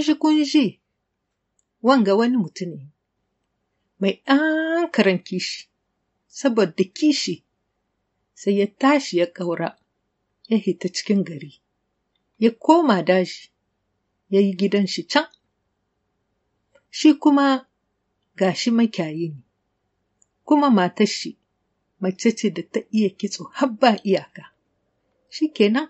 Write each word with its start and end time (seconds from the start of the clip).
kunji 0.00 0.14
kunji. 0.14 0.80
Wanga 1.82 2.14
wani 2.16 2.36
mutum 2.36 2.70
ne 2.76 2.86
mai 4.00 4.14
an 4.26 4.90
kishi 5.26 5.68
saboda 6.28 6.84
kishi 6.96 7.44
sai 8.34 8.58
ya 8.58 8.66
tashi 8.66 9.18
ya 9.18 9.26
ƙaura 9.26 9.76
ya 10.48 10.58
hita 10.58 10.88
cikin 10.88 11.24
gari 11.24 11.60
ya 12.38 12.50
koma 12.50 13.02
daji 13.02 13.50
ya 14.30 14.40
yi 14.40 14.52
gidan 14.56 14.86
shi 14.86 15.02
can. 15.06 15.26
Shi 16.90 17.14
kuma 17.18 17.66
ga 18.36 18.54
shi 18.54 18.70
makyayi 18.70 19.28
ne 19.28 19.42
kuma 20.44 20.70
matar 20.70 21.06
shi 21.06 21.36
mace 22.00 22.32
ce 22.36 22.50
da 22.50 22.62
ta 22.72 22.80
iya 22.90 23.08
kitso 23.10 23.44
har 23.52 23.68
ba 23.80 23.96
iyaka. 24.04 24.44
Shi 25.30 25.48
kenan 25.52 25.88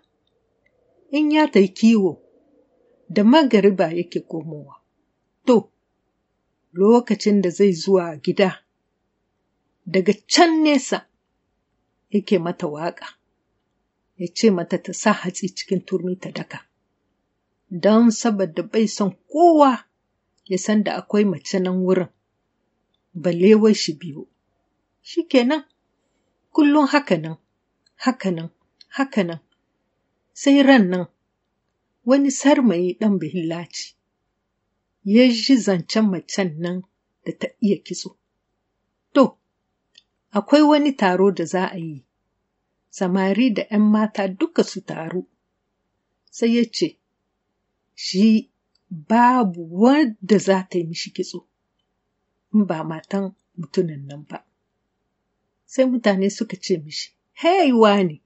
in 1.11 1.31
ya 1.31 1.47
ta 1.51 1.61
kiwo 1.61 2.20
da 3.15 3.23
magariba 3.25 3.87
yake 3.99 4.21
komowa. 4.31 4.75
To 5.47 5.57
lokacin 6.73 7.43
da 7.43 7.51
zai 7.51 7.73
zuwa 7.73 8.17
gida 8.17 8.63
daga 9.87 10.13
can 10.33 10.63
nesa 10.63 11.07
yake 12.11 12.39
mata 12.39 12.67
waƙa 12.67 13.07
ya 14.19 14.29
ce 14.35 14.51
mata 14.51 14.79
ta 14.83 14.93
sa 14.93 15.13
hatsi 15.13 15.49
cikin 15.55 15.81
turmi 15.87 16.17
ta 16.21 16.31
daka. 16.31 16.59
Don 17.71 18.11
saboda 18.11 18.63
bai 18.63 18.87
son 18.89 19.17
kowa 19.33 19.85
ya 20.47 20.59
san 20.59 20.85
da 20.85 20.95
akwai 20.97 21.25
mace 21.25 21.59
nan 21.59 21.83
wurin 21.85 22.09
balle 23.15 23.55
wai 23.55 23.75
shi 23.75 23.93
biyu. 24.01 24.29
Shi 25.03 25.21
kenan 25.31 25.65
kullum 26.55 26.87
haka 26.93 27.17
nan 27.19 27.37
haka 28.05 28.31
nan 28.31 28.51
haka 28.97 29.23
nan 29.25 29.39
sai 30.41 30.63
ran 30.63 30.85
nan 30.91 31.07
wani 32.09 32.31
sarmayi 32.41 32.89
ɗan 33.01 33.15
bihillaci 33.21 33.85
ya 35.15 35.25
ji 35.29 35.55
zancen 35.65 36.07
macen 36.13 36.49
nan 36.63 36.83
da 37.25 37.33
ta 37.41 37.49
iya 37.67 37.77
kitso. 37.87 38.11
To, 39.15 39.39
akwai 40.37 40.63
wani 40.71 40.93
taro 41.01 41.31
da 41.37 41.45
za 41.53 41.63
a 41.73 41.77
yi, 41.87 42.05
samari 42.97 43.47
da 43.57 43.63
‘yan 43.71 43.83
mata 43.95 44.23
duka 44.39 44.63
su 44.71 44.81
taru, 44.89 45.23
sai 46.37 46.51
ya 46.57 46.65
ce, 46.77 46.89
shi 48.05 48.51
babu 49.09 49.61
wadda 49.83 50.39
za 50.47 50.57
ta 50.69 50.79
yi 50.79 50.85
mishi 50.91 51.11
kitso, 51.17 51.39
in 52.55 52.63
ba 52.69 52.77
matan 52.91 53.25
mutumin 53.59 54.03
nan 54.09 54.23
ba. 54.29 54.39
Sai 55.73 55.85
mutane 55.91 56.29
suka 56.37 56.57
ce 56.65 56.75
mishi, 56.85 57.09
Hey, 57.41 57.71
ne, 58.09 58.17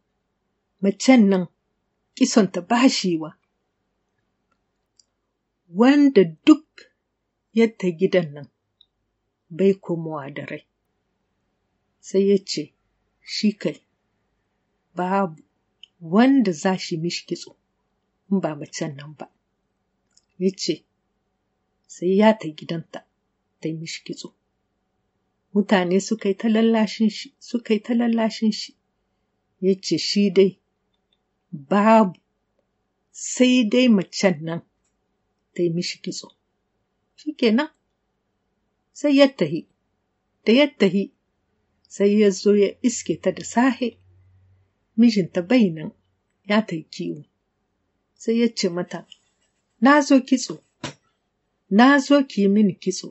macen 0.83 1.29
nan 1.31 1.45
kisonta 2.17 2.61
ba 2.69 2.89
shi 2.97 3.11
wa. 3.23 3.31
Wanda 5.79 6.23
duk 6.47 6.67
yadda 7.59 7.89
gidan 7.99 8.29
nan 8.35 8.49
bai 9.57 9.73
komowa 9.85 10.25
da 10.37 10.45
rai. 10.51 10.65
Sai 12.07 12.23
ya 12.31 12.39
ce, 12.51 12.63
Shi 13.33 13.49
kai, 13.63 13.77
babu 14.97 15.43
wanda 16.01 16.53
za 16.63 16.73
shi 16.85 16.95
mishi 17.03 17.23
kitso 17.29 17.51
in 18.31 18.39
ba 18.43 18.51
macen 18.61 18.93
nan 18.99 19.13
ba. 19.19 19.27
Ya 20.39 20.51
ce, 20.63 20.75
sai 21.95 22.11
ya 22.19 22.29
ta 22.39 22.49
gidanta 22.59 23.01
ta 23.61 23.69
yi 23.69 23.75
mishi 23.81 24.01
kitso. 24.07 24.29
Mutane 25.55 25.97
suka 26.07 26.27
yi 26.29 26.35
ta 26.41 26.49
lallashin 26.55 27.11
shi, 27.17 27.29
suka 27.49 27.71
yi 27.75 27.81
ta 27.87 27.93
lallashin 28.01 28.53
shi, 28.61 28.71
ya 29.65 29.75
ce 29.85 29.97
shi 29.99 30.23
dai 30.37 30.53
babu 31.71 32.19
sai 33.11 33.65
dai 33.73 33.89
macen 33.97 34.37
nan 34.47 34.61
ta 35.55 35.63
yi 35.63 35.71
mishi 35.77 35.99
kitso. 36.05 36.29
Shi 37.19 37.31
kenan, 37.39 37.69
sai 38.99 39.13
ya 39.19 39.27
tahi, 39.39 39.61
da 40.45 40.53
ya 40.53 40.67
tahi, 40.79 41.13
sai 41.89 42.21
ya 42.21 42.31
zo 42.31 42.53
ya 42.63 42.69
iske 42.89 43.15
ta 43.23 43.31
da 43.33 43.45
sahe, 43.45 43.89
mijinta 44.99 45.41
bai 45.49 45.71
nan 45.71 45.91
ya 46.49 46.59
ta 46.67 46.77
kiwo. 46.93 47.23
Sai 48.15 48.41
ya 48.41 48.49
ce 48.55 48.69
mata, 48.69 49.07
Na 49.81 50.01
zo 50.07 50.21
kitso, 50.29 50.55
na 51.71 51.99
zo 51.99 52.17
ki 52.31 52.41
yi 52.43 52.49
mini 52.49 52.75
kitso, 52.83 53.09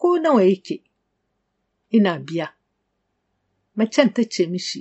ko 0.00 0.18
nawa 0.22 0.42
yake, 0.44 0.76
ina 1.96 2.18
biya. 2.26 2.46
Macen 3.76 4.12
ta 4.14 4.22
ce 4.32 4.46
mishi, 4.46 4.80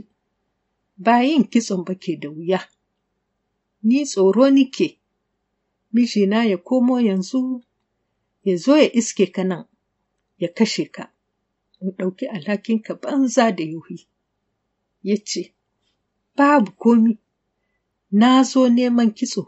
Ba 0.97 1.21
yin 1.23 1.43
kitson 1.51 1.83
ba 1.85 1.93
ke 1.95 2.17
da 2.19 2.29
wuya, 2.29 2.59
ni 3.83 4.05
tsoro 4.05 4.49
nike. 4.49 4.96
Mijina 5.93 6.39
ya 6.51 6.57
komo 6.67 6.95
yanzu 7.07 7.41
ya 8.47 8.55
zo 8.63 8.73
ya 8.81 8.89
iske 8.99 9.25
ka 9.35 9.43
nan 9.49 9.65
ya 10.41 10.47
kashe 10.57 10.85
ka, 10.95 11.03
in 11.81 11.89
ɗauki 11.97 12.25
alhakinka 12.35 12.91
banza 13.01 13.43
da 13.57 13.63
yuhi. 13.73 13.97
Ya 15.07 15.17
ce, 15.29 15.53
Babu 16.37 16.71
komi, 16.81 17.13
na 18.19 18.29
zo 18.49 18.61
neman 18.75 19.09
kitso, 19.17 19.43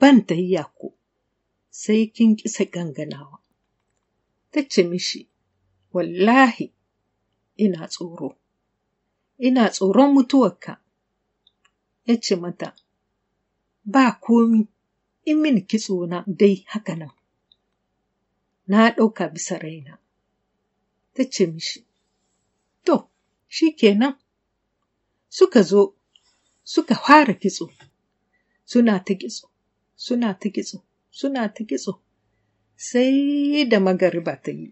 ban 0.00 0.18
ta 0.26 0.34
yi 0.34 0.56
ko, 0.78 0.86
sai 1.80 2.02
kin 2.14 2.30
kisa 2.38 2.64
ganganawa. 2.74 3.38
Ta 4.52 4.60
ce 4.70 4.80
mishi, 4.90 5.20
Wallahi, 5.94 6.66
ina 7.64 7.82
tsoro, 7.92 8.30
ina 9.46 9.62
tsoron 9.74 10.10
mutuwarka. 10.14 10.72
Ya 12.06 12.14
ce 12.24 12.34
mata, 12.42 12.68
ba 13.92 14.04
komi 14.24 14.60
in 15.30 15.36
mini 15.42 15.60
kitso 15.70 15.94
na 16.10 16.18
dai 16.40 16.56
haka 16.72 16.94
nan. 17.00 17.10
Na 18.70 18.78
ɗauka 18.96 19.24
bisa 19.34 19.54
raina. 19.64 19.92
Ta 21.14 21.22
ce 21.32 21.44
mishi, 21.54 21.80
To, 22.86 22.96
shi 23.54 23.66
kenan. 23.78 24.14
Suka 25.36 25.60
zo, 25.70 25.82
suka 26.72 26.94
fara 27.04 27.34
kitso, 27.42 27.64
suna 28.70 28.94
ta 29.06 29.12
kitso, 29.20 29.46
suna 30.04 30.28
ta 30.40 30.48
kitso, 30.54 30.78
suna 31.18 31.42
ta 31.54 31.62
kitso, 31.68 31.92
sai 32.86 33.64
da 33.70 33.78
magariba 33.86 34.34
ta 34.44 34.50
yi. 34.58 34.68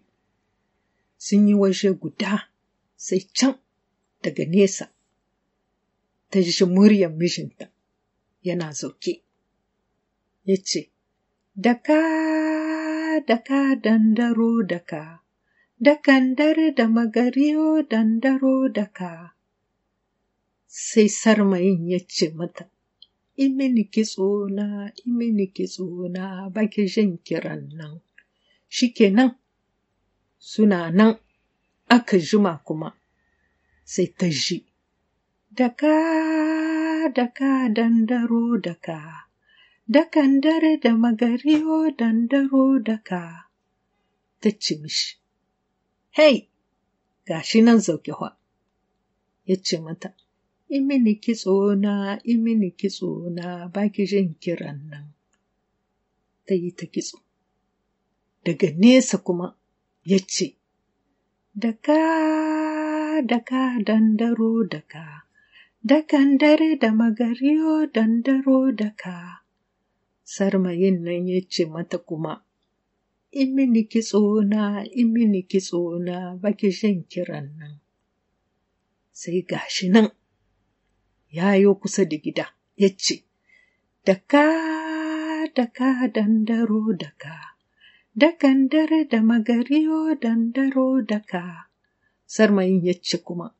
Sun 1.25 1.47
yi 1.47 1.53
waje 1.61 1.89
guda, 2.01 2.31
sai 3.05 3.19
can 3.37 3.55
daga 4.23 4.43
nesa, 4.53 4.85
ta 6.29 6.37
ji 6.45 6.65
muryar 6.75 7.11
mijinta. 7.19 7.65
Yana 8.43 8.71
zauke. 8.73 9.23
Ya 10.45 10.55
ce, 10.63 10.89
Daka, 11.55 13.19
daka, 13.25 13.75
dandaro 13.75 14.61
daka, 14.61 15.21
dakan 15.81 16.35
dare 16.37 16.71
da 16.77 16.85
magariyo 16.87 17.81
dandaro 17.89 18.69
daka. 18.73 19.33
Sai 20.67 21.07
sarmayin 21.09 21.89
ya 21.89 21.99
ce 22.07 22.29
mata, 22.35 22.69
Imini 23.37 23.89
kitso 23.89 24.45
na, 24.49 24.91
imini 25.05 25.47
kitso 25.55 25.85
baki 26.53 26.85
jin 26.93 27.17
kiran 27.25 27.69
nan. 27.77 28.01
Shikenan 28.69 29.31
suna 30.37 30.91
nan 30.91 31.17
aka 31.89 32.17
jima 32.27 32.53
kuma, 32.65 32.89
sai 33.83 34.07
ta 34.17 34.27
ji. 34.29 34.57
Daka, 35.57 35.93
daka, 37.13 37.69
dandaro 37.69 38.61
daka, 38.61 39.27
dakan 39.89 40.41
dare 40.41 40.77
da 40.77 40.91
magariyo 40.95 41.91
dandaro 41.99 42.79
daka, 42.83 43.49
ta 44.41 44.49
ce 44.61 44.75
mishi, 44.81 45.15
Hei, 46.17 46.49
gashi 47.27 47.61
nan 47.61 47.79
zauke 47.79 48.11
hwa, 48.11 48.29
ya 49.45 49.55
ce 49.65 49.77
mata, 49.79 50.13
Imini 50.69 51.15
kitso 51.23 51.71
imini 52.25 52.71
kitso 52.79 53.29
na, 53.31 53.67
baki 53.73 54.03
jin 54.09 54.35
kiran 54.41 54.79
nan. 54.91 55.05
Ta 56.45 56.53
yi 56.61 56.71
ta 56.77 56.85
kitso. 56.93 57.17
Daga 58.43 58.67
nesa 58.81 59.17
kuma 59.25 59.55
ya 60.03 60.19
ce, 60.19 60.55
Daka, 61.55 63.21
daka, 63.25 63.79
dandaro 63.87 64.67
daka. 64.69 65.26
Dakan 65.87 66.35
dare 66.35 66.75
da 66.75 66.91
magariyo 66.91 67.87
dandaro 67.95 68.75
daka. 68.75 69.39
Sarmayin 70.27 70.99
nan 71.07 71.23
ya 71.31 71.39
ce 71.47 71.63
mata 71.63 71.97
kuma, 72.03 72.43
Imini 73.31 73.87
kitso 73.87 74.43
na, 74.43 74.83
imini 74.83 75.47
kitso 75.47 75.95
na, 76.03 76.35
baki 76.35 76.71
shan 76.75 77.07
kiran 77.07 77.55
nan. 77.59 77.79
Sai 79.15 79.47
gashi 79.47 79.87
nan, 79.87 80.11
ya 81.31 81.55
yo 81.55 81.75
kusa 81.79 82.03
da 82.03 82.17
gida, 82.19 82.45
ya 82.75 82.89
ce, 82.91 83.23
Daka, 84.03 84.43
daka, 85.55 86.11
dandaro 86.11 86.91
daka, 86.99 87.55
dakan 88.11 88.67
dare 88.67 89.07
da 89.07 89.19
magariyo 89.23 90.19
dandaro 90.19 90.99
daka. 91.07 91.71
Sarmayin 92.27 92.83
ya 92.83 92.93
ce 92.99 93.23
kuma, 93.23 93.55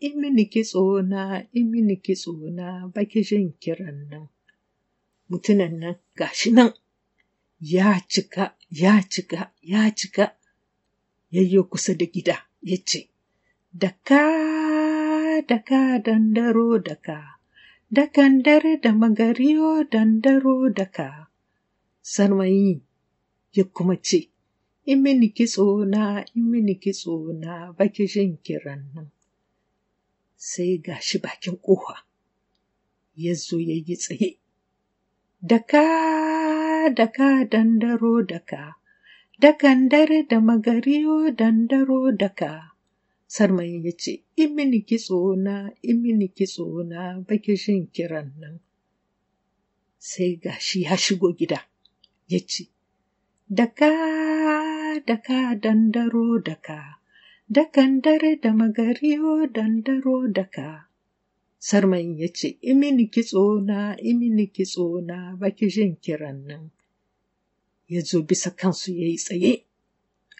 imini 0.00 0.44
kitso 0.52 1.02
na, 1.02 1.44
imini 1.52 1.96
kitso 2.04 2.32
na, 2.58 2.88
baki 2.94 3.20
jin 3.28 3.52
kiran 3.62 4.08
nan. 4.10 4.28
mutunan 5.28 5.74
nan 5.82 5.96
gashi 6.18 6.50
nan 6.56 6.70
ya 7.60 7.88
cika, 8.12 8.44
ya 8.70 9.02
cika, 9.12 9.40
ya 9.62 9.90
cika, 9.98 10.24
yayyo 11.34 11.64
kusa 11.70 11.94
da 11.94 12.06
gida 12.06 12.36
ya 12.62 12.76
ce, 12.84 13.08
Daka, 13.76 15.42
daka, 15.48 15.98
dandaro, 16.00 16.78
daka, 16.80 17.18
dakan 17.92 18.42
dare 18.42 18.80
da 18.80 18.92
magariyo 18.92 19.84
dandaro 19.84 20.72
daka. 20.72 21.28
Sarmayi 22.02 22.80
ya 23.52 23.64
kuma 23.64 23.96
ce, 24.00 24.30
In 24.86 25.02
mini 25.02 25.28
kitso 25.34 25.84
na, 25.84 26.24
in 26.34 26.50
mini 26.50 26.74
kitso 26.78 27.32
na, 27.34 27.72
baki 27.72 28.06
jin 28.06 28.38
kiran 28.44 28.82
nan. 28.94 29.10
Sai 30.36 30.78
gashi 30.78 31.18
bakin 31.18 31.56
ƙofa, 31.56 32.04
ya 33.16 33.34
zo 33.34 33.58
ya 33.58 33.74
yi 33.74 33.96
tsaye. 33.96 34.38
Daka, 35.40 36.90
daka, 36.94 37.44
dandaro, 37.48 38.22
daka, 38.26 38.76
dakan 39.40 39.88
dare 39.88 40.26
da 40.28 40.40
magariyo 40.40 41.30
dandaro 41.34 42.12
daka. 42.16 42.72
Sarmayin 43.28 43.82
ya 43.84 43.92
ce, 43.98 44.22
In 44.36 44.54
mini 44.54 44.82
kitso 44.84 45.34
na, 45.36 45.68
in 45.82 46.02
mini 46.02 46.28
kitso 46.28 46.84
na, 46.86 47.18
baki 47.20 47.56
jin 47.56 47.88
kiran 47.90 48.32
nan. 48.38 48.60
Sai 49.98 50.36
gashi 50.36 50.82
ya 50.82 50.96
shigo 50.96 51.32
gida, 51.34 51.58
ya 52.28 52.38
ce, 52.46 52.70
Daka, 53.48 53.90
daka, 55.06 55.54
dandaro, 55.54 56.38
daka, 56.44 56.95
dakan 57.46 58.02
dare 58.02 58.36
da 58.42 58.50
magariyo 58.50 59.46
dandaro 59.46 60.26
daka. 60.34 60.90
Sarmayin 61.58 62.18
ya 62.18 62.28
ce, 62.34 62.58
In 62.62 62.78
mini 62.80 63.06
kitso 63.08 63.60
na, 63.64 63.94
in 63.98 64.18
mini 64.18 64.46
kitso 64.50 65.00
na, 65.02 65.36
baki 65.36 65.68
jin 65.70 65.96
kiran 66.02 66.46
nan. 66.46 66.70
Ya 67.88 68.02
zo 68.02 68.22
bisa 68.22 68.50
kansu 68.50 68.92
ya 68.92 69.06
yi 69.08 69.16
tsaye, 69.16 69.64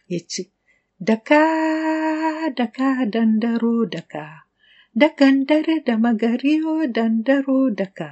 ya 0.09 0.21
ce, 0.27 0.51
Daka, 0.99 2.51
daka, 2.57 3.05
dandaro, 3.07 3.85
daka, 3.91 4.49
dakan 4.97 5.47
dare 5.47 5.85
da 5.85 5.97
magariyo 5.97 6.87
dandaro 6.93 7.71
daka. 7.75 8.11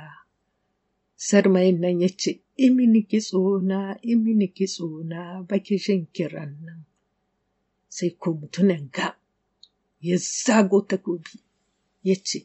Sarmayin 1.17 1.81
nan 1.81 2.01
ya 2.01 2.09
ce, 2.09 2.41
In 2.57 2.77
mini 2.77 3.03
kitso 3.03 3.59
na, 3.63 3.95
in 4.03 4.23
mini 4.25 4.49
kitso 4.55 5.03
na, 5.05 5.43
baki 5.43 5.77
jin 5.83 6.07
kiran 6.15 6.55
nan. 6.63 6.87
Sai 7.97 8.11
ko 8.21 8.29
mutumin 8.35 8.91
ga 8.91 9.07
ya 10.09 10.17
zago 10.19 10.81
takobi, 10.91 11.35
ya 12.03 12.17
ce, 12.27 12.41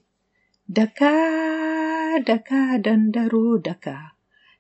Daka, 0.69 2.21
daka, 2.27 2.77
dandaro, 2.77 3.57
daka, 3.57 4.13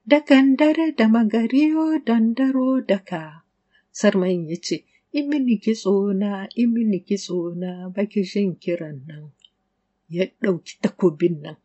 dakan 0.09 0.57
dare 0.57 0.91
da 0.97 1.05
magariyo 1.07 2.01
dandaro 2.07 2.81
daka. 2.81 3.45
Sarmayin 3.93 4.49
ya 4.49 4.57
ce, 4.57 4.85
In 5.13 5.29
mini 5.29 5.57
kitso 5.59 6.13
na, 6.13 6.47
in 6.55 6.73
mini 6.73 6.99
kitso 7.07 7.53
baki 7.93 8.21
jin 8.25 8.55
kiran 8.61 9.05
nan. 9.07 9.31
Ya 10.09 10.25
ɗauki 10.41 10.73
takobin 10.81 11.41
nan, 11.43 11.57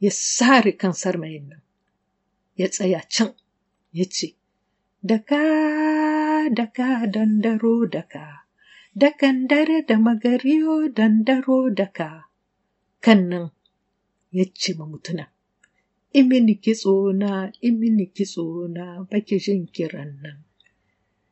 ya 0.00 0.10
sare 0.10 0.72
kan 0.72 0.92
sarmayin 0.92 1.48
nan, 1.50 1.60
ya 2.56 2.66
tsaya 2.68 3.00
can, 3.12 3.34
ya 3.92 4.04
ce, 4.08 4.36
Daka, 5.04 6.48
daka, 6.48 7.04
dandaro, 7.12 7.84
daka, 7.92 8.43
dakan 8.94 9.50
dare 9.50 9.82
da 9.82 9.98
magariyo 9.98 10.86
dandaro 10.94 11.66
daka. 11.74 12.30
Kan 13.02 13.28
nan 13.28 13.50
ya 14.30 14.44
ce 14.54 14.74
ma 14.78 14.86
mutuna, 14.86 15.26
In 16.14 16.28
mini 16.28 16.54
kitso 16.62 17.10
na, 17.12 17.50
in 17.60 17.74
mini 17.80 18.06
kitso 18.14 18.70
na, 18.70 19.02
baki 19.10 19.36
jin 19.42 19.66
kiran 19.66 20.22
nan. 20.22 20.38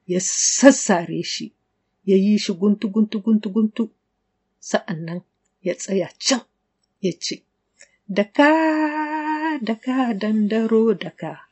Ya 0.06 0.18
sassare 0.18 1.22
shi, 1.22 1.54
ya 2.04 2.16
yi 2.16 2.36
shi 2.38 2.52
guntu, 2.58 2.90
guntu, 2.90 3.22
guntu, 3.22 3.48
guntu, 3.54 3.84
sa'an 4.58 4.98
nan 5.06 5.20
ya 5.62 5.74
tsaya 5.78 6.08
can, 6.18 6.42
ya 7.00 7.12
ce, 7.24 7.46
Daka, 8.10 8.50
daka, 9.62 10.12
dandaro, 10.18 10.98
daka, 10.98 11.46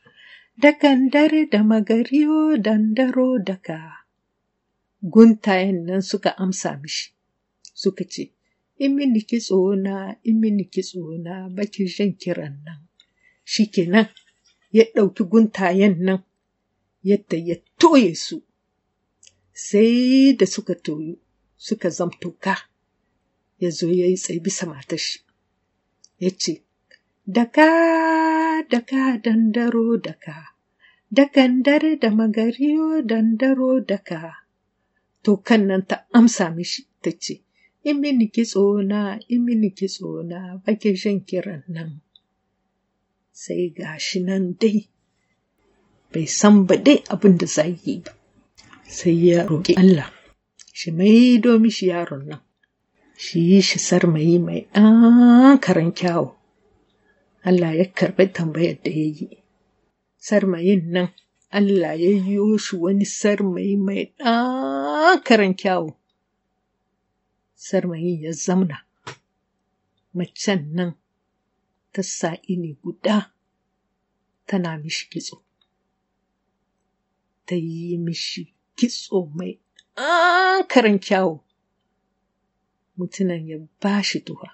dakan 0.59 1.09
dare 1.09 1.47
da 1.47 1.63
magariyo 1.63 2.59
dandaro 2.59 3.39
daka. 3.39 4.00
Guntayen 5.03 5.85
nan 5.85 6.01
suka 6.01 6.29
amsa 6.37 6.77
mishi, 6.81 7.09
suka 7.73 8.03
ce, 8.05 8.31
In 8.77 8.95
mini 8.95 9.21
kitso 9.21 9.75
na, 9.75 10.13
in 10.23 10.39
mini 10.39 10.65
kitso 10.73 11.01
na, 11.25 11.49
baki 11.49 11.85
jin 11.85 12.13
kiran 12.21 12.55
nan. 12.65 12.79
Shi 13.43 13.63
kenan 13.73 14.07
ya 14.71 14.83
ɗauki 14.95 15.23
guntayen 15.31 15.95
nan, 16.05 16.21
yadda 17.03 17.37
ya 17.47 17.55
toye 17.79 18.13
su, 18.15 18.37
sai 19.53 20.33
da 20.39 20.45
suka 20.45 20.73
toyu, 20.85 21.17
suka 21.57 21.89
zamtoka, 21.89 22.53
ya 23.61 23.69
zo 23.77 23.87
ya 23.99 24.05
yi 24.11 24.15
tsaye 24.17 24.39
bisa 24.39 24.65
matashi, 24.65 25.19
ya 26.19 26.29
ce, 26.41 26.53
Daka, 27.27 27.69
daka, 28.69 29.17
dandaro, 29.23 29.97
daka, 30.01 30.57
dakan 31.13 31.61
dare 31.63 31.95
da 32.01 32.09
magariyo 32.09 33.01
dandaro 33.05 33.79
daka. 33.85 34.40
To 35.23 35.31
kan 35.47 35.61
nan 35.69 35.81
ta 35.89 35.95
amsa 36.17 36.45
mishi 36.57 36.81
ta 37.03 37.11
ce, 37.23 37.35
In 37.83 37.99
mini 38.01 38.27
kitso 38.35 38.61
in 39.33 39.45
mini 39.45 39.69
kitso 39.77 40.07
na, 40.29 40.57
baki 40.63 40.89
jin 41.01 41.21
kiran 41.27 41.63
nan. 41.75 42.01
Sai 43.41 43.63
ga 43.77 43.97
shi 44.05 44.19
nan 44.27 44.43
dai, 44.61 44.77
bai 46.11 46.25
san 46.39 46.65
ba 46.67 46.75
dai 46.85 46.97
abin 47.13 47.37
da 47.39 47.45
za 47.55 47.63
yi 47.65 47.93
ba. 48.05 48.11
Sai 48.97 49.13
ya 49.27 49.45
roƙi 49.47 49.73
Allah, 49.77 50.09
shi 50.73 50.91
maido 50.91 51.51
mishi 51.63 51.85
yaron 51.93 52.23
nan, 52.27 52.41
shi 53.23 53.39
yi 53.49 53.61
shi 53.61 53.79
sarmayi 53.79 54.37
mai 54.45 54.61
ɗan 54.73 55.59
karan 55.63 55.91
kyawu. 55.97 56.27
Allah 57.47 57.71
ya 57.79 57.85
karɓi 57.97 58.23
tambayar 58.35 58.77
da 58.83 58.91
ya 58.91 59.07
yi. 59.17 59.27
Sarmayin 60.25 60.83
nan, 60.93 61.07
Allah 61.57 61.93
ya 62.03 62.09
yi 62.25 62.37
shi 62.65 62.75
wani 62.83 63.05
sarmayi 63.19 63.75
mai 63.85 64.03
ɗan 64.19 65.21
karan 65.25 65.53
kyawu. 65.59 65.89
Sarmayin 67.65 68.21
ya 68.25 68.31
zamna, 68.43 68.77
macen 70.17 70.61
nan 70.75 70.91
ta 71.93 72.01
sa 72.17 72.29
ini 72.53 72.69
guda 72.83 73.15
tana 74.47 74.69
mishi 74.83 75.05
kitso. 75.11 75.37
Ta 77.47 77.55
yi 77.55 77.97
mishi 78.05 78.43
kitso 78.77 79.17
mai 79.37 79.53
ɗan 79.97 80.67
karan 80.71 80.97
kyawu. 81.05 81.35
Mutunan 82.97 83.43
ya 83.49 83.57
ba 83.81 83.91
shi 84.09 84.19
tuha. 84.27 84.49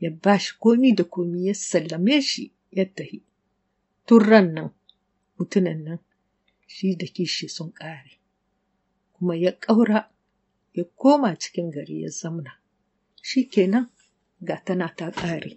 ya 0.00 0.10
ba 0.10 0.38
shi 0.38 0.52
komi 0.60 0.94
da 0.94 1.04
komi 1.04 1.46
ya 1.46 1.54
sallame 1.54 2.20
shi 2.22 2.52
ya 2.70 2.84
tahi. 2.84 3.22
Tun 4.06 4.22
ran 4.28 4.52
nan, 4.54 4.70
mutunan 5.38 5.84
nan 5.84 5.98
shi 6.66 6.96
da 6.96 7.06
kishi 7.06 7.48
sun 7.48 7.72
ƙare, 7.72 8.18
kuma 9.12 9.34
ya 9.36 9.52
ƙaura 9.52 10.10
ya 10.74 10.84
koma 10.96 11.36
cikin 11.38 11.70
gari 11.70 12.02
ya 12.02 12.08
zamna. 12.10 12.50
Shi 13.22 13.48
kenan 13.48 13.90
ga 14.40 14.56
tana 14.64 14.88
ta 14.96 15.10
ƙare. 15.10 15.56